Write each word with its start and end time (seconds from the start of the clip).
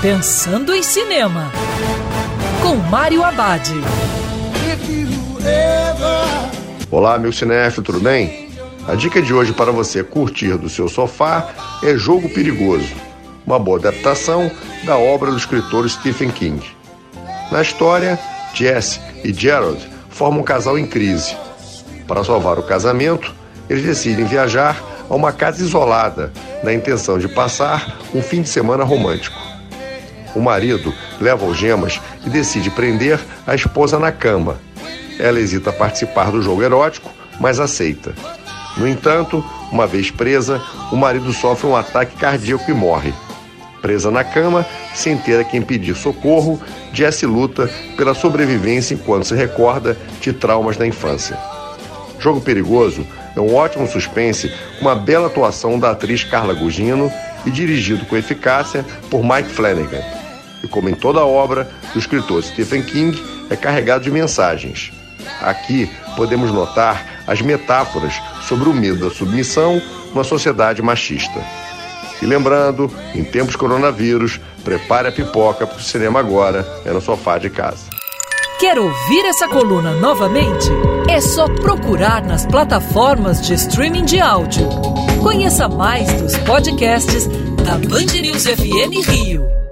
Pensando 0.00 0.72
em 0.72 0.80
Cinema, 0.80 1.50
com 2.62 2.76
Mário 2.76 3.24
Abad. 3.24 3.68
Olá, 6.88 7.18
meu 7.18 7.32
cinéfilo, 7.32 7.82
tudo 7.82 7.98
bem? 7.98 8.48
A 8.86 8.94
dica 8.94 9.20
de 9.20 9.34
hoje 9.34 9.52
para 9.52 9.72
você 9.72 10.04
curtir 10.04 10.56
do 10.56 10.68
seu 10.68 10.88
sofá 10.88 11.48
é 11.82 11.96
Jogo 11.96 12.28
Perigoso, 12.28 12.94
uma 13.44 13.58
boa 13.58 13.80
adaptação 13.80 14.48
da 14.84 14.96
obra 14.96 15.32
do 15.32 15.36
escritor 15.36 15.90
Stephen 15.90 16.30
King. 16.30 16.64
Na 17.50 17.60
história, 17.60 18.16
Jesse 18.54 19.00
e 19.24 19.32
Gerald 19.32 19.84
formam 20.10 20.42
um 20.42 20.44
casal 20.44 20.78
em 20.78 20.86
crise. 20.86 21.36
Para 22.06 22.22
salvar 22.22 22.56
o 22.56 22.62
casamento, 22.62 23.34
eles 23.68 23.82
decidem 23.82 24.24
viajar 24.26 24.80
a 25.10 25.14
uma 25.16 25.32
casa 25.32 25.60
isolada, 25.60 26.32
na 26.62 26.72
intenção 26.72 27.18
de 27.18 27.26
passar 27.26 27.98
um 28.14 28.22
fim 28.22 28.42
de 28.42 28.48
semana 28.48 28.84
romântico. 28.84 29.57
O 30.34 30.40
marido 30.40 30.94
leva 31.20 31.44
algemas 31.44 32.00
e 32.24 32.30
decide 32.30 32.70
prender 32.70 33.18
a 33.46 33.54
esposa 33.54 33.98
na 33.98 34.12
cama. 34.12 34.58
Ela 35.18 35.40
hesita 35.40 35.72
participar 35.72 36.30
do 36.30 36.42
jogo 36.42 36.62
erótico, 36.62 37.10
mas 37.40 37.58
aceita. 37.58 38.14
No 38.76 38.86
entanto, 38.86 39.44
uma 39.72 39.86
vez 39.86 40.10
presa, 40.10 40.62
o 40.92 40.96
marido 40.96 41.32
sofre 41.32 41.66
um 41.66 41.76
ataque 41.76 42.16
cardíaco 42.16 42.70
e 42.70 42.74
morre. 42.74 43.12
Presa 43.82 44.10
na 44.10 44.24
cama, 44.24 44.66
sem 44.94 45.16
ter 45.16 45.40
a 45.40 45.44
quem 45.44 45.62
pedir 45.62 45.94
socorro, 45.94 46.60
Jesse 46.92 47.26
luta 47.26 47.70
pela 47.96 48.14
sobrevivência 48.14 48.94
enquanto 48.94 49.26
se 49.26 49.34
recorda 49.34 49.96
de 50.20 50.32
traumas 50.32 50.76
da 50.76 50.86
infância. 50.86 51.38
Jogo 52.18 52.40
Perigoso 52.40 53.06
é 53.36 53.40
um 53.40 53.54
ótimo 53.54 53.86
suspense 53.86 54.52
com 54.78 54.86
uma 54.86 54.96
bela 54.96 55.28
atuação 55.28 55.78
da 55.78 55.90
atriz 55.90 56.24
Carla 56.24 56.54
Gugino 56.54 57.12
e 57.46 57.50
dirigido 57.50 58.04
com 58.06 58.16
eficácia 58.16 58.84
por 59.10 59.22
Mike 59.22 59.50
Flanagan. 59.50 60.17
E 60.62 60.68
como 60.68 60.88
em 60.88 60.94
toda 60.94 61.24
obra 61.24 61.70
do 61.92 61.98
escritor 61.98 62.42
Stephen 62.42 62.82
King, 62.82 63.20
é 63.50 63.56
carregado 63.56 64.04
de 64.04 64.10
mensagens. 64.10 64.92
Aqui 65.40 65.90
podemos 66.16 66.50
notar 66.50 67.22
as 67.26 67.40
metáforas 67.40 68.14
sobre 68.42 68.68
o 68.68 68.72
medo 68.72 69.08
da 69.08 69.14
submissão 69.14 69.80
numa 70.08 70.24
sociedade 70.24 70.82
machista. 70.82 71.40
E 72.20 72.26
lembrando, 72.26 72.90
em 73.14 73.22
tempos 73.22 73.54
coronavírus, 73.54 74.40
prepare 74.64 75.08
a 75.08 75.12
pipoca 75.12 75.66
para 75.66 75.78
o 75.78 75.82
cinema 75.82 76.18
agora, 76.18 76.66
é 76.84 76.90
no 76.90 77.00
sofá 77.00 77.38
de 77.38 77.48
casa. 77.48 77.84
Quer 78.58 78.76
ouvir 78.76 79.24
essa 79.24 79.46
coluna 79.46 79.92
novamente? 79.92 80.68
É 81.08 81.20
só 81.20 81.46
procurar 81.46 82.24
nas 82.24 82.44
plataformas 82.44 83.40
de 83.40 83.54
streaming 83.54 84.04
de 84.04 84.18
áudio. 84.18 84.68
Conheça 85.22 85.68
mais 85.68 86.12
dos 86.20 86.36
podcasts 86.38 87.28
da 87.64 87.78
Band 87.78 88.20
News 88.20 88.44
FM 88.44 89.08
Rio. 89.08 89.67